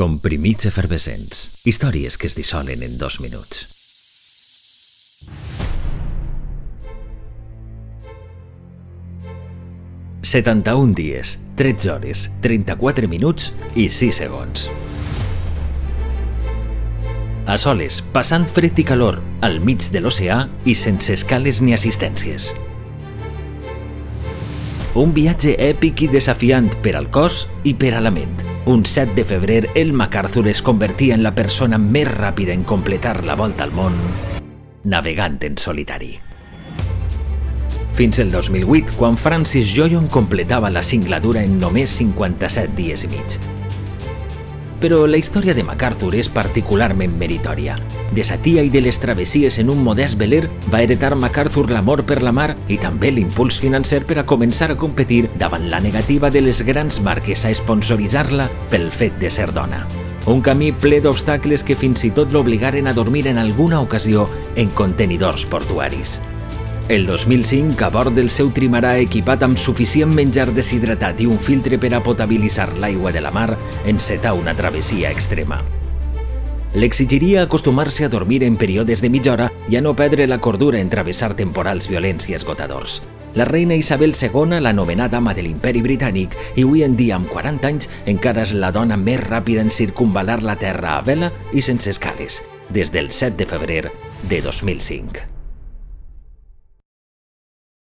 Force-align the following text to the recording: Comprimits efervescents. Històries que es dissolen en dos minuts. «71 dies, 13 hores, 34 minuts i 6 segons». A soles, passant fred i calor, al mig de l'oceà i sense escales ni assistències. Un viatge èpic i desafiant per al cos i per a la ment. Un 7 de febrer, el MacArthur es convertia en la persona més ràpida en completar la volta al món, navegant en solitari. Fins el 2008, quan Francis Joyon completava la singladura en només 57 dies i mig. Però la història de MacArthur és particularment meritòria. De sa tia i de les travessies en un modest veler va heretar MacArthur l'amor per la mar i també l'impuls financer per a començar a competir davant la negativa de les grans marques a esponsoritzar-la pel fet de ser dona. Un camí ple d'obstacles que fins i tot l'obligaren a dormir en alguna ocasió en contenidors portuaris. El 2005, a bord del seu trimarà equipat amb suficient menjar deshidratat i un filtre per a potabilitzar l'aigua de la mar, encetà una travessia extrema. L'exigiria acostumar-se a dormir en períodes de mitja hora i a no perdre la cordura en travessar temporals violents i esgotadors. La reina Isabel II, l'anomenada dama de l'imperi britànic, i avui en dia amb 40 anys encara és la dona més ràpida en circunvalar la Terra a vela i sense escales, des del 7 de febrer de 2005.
Comprimits 0.00 0.64
efervescents. 0.64 1.66
Històries 1.68 2.14
que 2.16 2.24
es 2.30 2.32
dissolen 2.32 2.80
en 2.80 2.94
dos 2.96 3.18
minuts. 3.20 3.66
«71 10.24 10.94
dies, 10.96 11.34
13 11.60 11.90
hores, 11.92 12.22
34 12.40 13.12
minuts 13.12 13.52
i 13.76 13.90
6 13.92 14.22
segons». 14.22 14.70
A 17.44 17.58
soles, 17.60 18.00
passant 18.14 18.48
fred 18.48 18.80
i 18.80 18.86
calor, 18.88 19.20
al 19.44 19.60
mig 19.60 19.84
de 19.92 20.00
l'oceà 20.00 20.46
i 20.64 20.78
sense 20.80 21.12
escales 21.12 21.60
ni 21.60 21.76
assistències. 21.76 22.54
Un 24.96 25.12
viatge 25.12 25.58
èpic 25.60 26.06
i 26.06 26.08
desafiant 26.16 26.72
per 26.80 26.96
al 26.96 27.12
cos 27.12 27.50
i 27.68 27.76
per 27.76 27.98
a 27.98 28.00
la 28.00 28.14
ment. 28.14 28.49
Un 28.66 28.84
7 28.84 29.14
de 29.14 29.24
febrer, 29.24 29.70
el 29.74 29.94
MacArthur 29.94 30.46
es 30.46 30.60
convertia 30.60 31.14
en 31.14 31.22
la 31.22 31.34
persona 31.34 31.78
més 31.80 32.04
ràpida 32.10 32.52
en 32.52 32.62
completar 32.68 33.24
la 33.24 33.34
volta 33.34 33.64
al 33.64 33.72
món, 33.72 33.96
navegant 34.84 35.38
en 35.48 35.56
solitari. 35.56 36.10
Fins 37.96 38.20
el 38.20 38.30
2008, 38.30 38.98
quan 39.00 39.16
Francis 39.16 39.72
Joyon 39.72 40.10
completava 40.12 40.68
la 40.70 40.84
singladura 40.84 41.40
en 41.42 41.56
només 41.58 41.96
57 42.02 42.76
dies 42.76 43.08
i 43.08 43.10
mig. 43.16 43.59
Però 44.80 45.04
la 45.06 45.18
història 45.20 45.52
de 45.52 45.62
MacArthur 45.62 46.14
és 46.16 46.30
particularment 46.32 47.12
meritòria. 47.20 47.76
De 48.16 48.24
sa 48.24 48.38
tia 48.40 48.64
i 48.64 48.70
de 48.72 48.80
les 48.80 48.98
travessies 48.98 49.58
en 49.60 49.68
un 49.70 49.82
modest 49.84 50.16
veler 50.18 50.46
va 50.72 50.80
heretar 50.80 51.12
MacArthur 51.14 51.68
l'amor 51.70 52.02
per 52.08 52.22
la 52.24 52.32
mar 52.32 52.54
i 52.68 52.78
també 52.80 53.12
l'impuls 53.12 53.60
financer 53.60 54.00
per 54.08 54.18
a 54.18 54.26
començar 54.26 54.70
a 54.72 54.78
competir 54.80 55.26
davant 55.38 55.68
la 55.70 55.82
negativa 55.84 56.30
de 56.30 56.40
les 56.42 56.64
grans 56.66 57.00
marques 57.04 57.44
a 57.44 57.52
esponsoritzar-la 57.52 58.48
pel 58.72 58.88
fet 58.90 59.20
de 59.20 59.30
ser 59.30 59.52
dona. 59.52 59.84
Un 60.26 60.40
camí 60.44 60.72
ple 60.72 61.00
d'obstacles 61.04 61.64
que 61.64 61.76
fins 61.76 62.04
i 62.04 62.10
tot 62.16 62.32
l'obligaren 62.32 62.88
a 62.88 62.96
dormir 62.96 63.26
en 63.28 63.38
alguna 63.38 63.80
ocasió 63.80 64.28
en 64.56 64.68
contenidors 64.70 65.46
portuaris. 65.46 66.20
El 66.90 67.06
2005, 67.06 67.84
a 67.84 67.88
bord 67.88 68.16
del 68.18 68.32
seu 68.34 68.48
trimarà 68.50 68.96
equipat 68.98 69.44
amb 69.46 69.60
suficient 69.62 70.10
menjar 70.10 70.48
deshidratat 70.50 71.20
i 71.22 71.28
un 71.30 71.36
filtre 71.38 71.78
per 71.78 71.92
a 71.94 72.00
potabilitzar 72.02 72.72
l'aigua 72.82 73.12
de 73.14 73.22
la 73.22 73.30
mar, 73.30 73.52
encetà 73.86 74.32
una 74.34 74.56
travessia 74.58 75.12
extrema. 75.14 75.60
L'exigiria 76.74 77.44
acostumar-se 77.44 78.08
a 78.08 78.10
dormir 78.10 78.42
en 78.42 78.58
períodes 78.58 79.06
de 79.06 79.12
mitja 79.14 79.36
hora 79.36 79.48
i 79.70 79.78
a 79.78 79.84
no 79.86 79.94
perdre 79.94 80.26
la 80.26 80.40
cordura 80.42 80.82
en 80.82 80.90
travessar 80.90 81.36
temporals 81.38 81.86
violents 81.86 82.26
i 82.26 82.34
esgotadors. 82.34 83.04
La 83.38 83.46
reina 83.46 83.78
Isabel 83.78 84.10
II, 84.10 84.58
l'anomenada 84.58 85.14
dama 85.14 85.32
de 85.32 85.46
l'imperi 85.46 85.86
britànic, 85.86 86.34
i 86.56 86.66
avui 86.66 86.82
en 86.82 86.98
dia 86.98 87.20
amb 87.22 87.30
40 87.30 87.70
anys 87.70 87.90
encara 88.10 88.42
és 88.42 88.58
la 88.58 88.74
dona 88.74 88.98
més 88.98 89.22
ràpida 89.30 89.62
en 89.62 89.70
circunvalar 89.70 90.42
la 90.42 90.58
Terra 90.58 90.98
a 90.98 91.02
vela 91.06 91.30
i 91.54 91.62
sense 91.62 91.86
escales, 91.86 92.42
des 92.68 92.90
del 92.90 93.12
7 93.14 93.36
de 93.38 93.46
febrer 93.46 93.84
de 94.26 94.42
2005. 94.42 95.39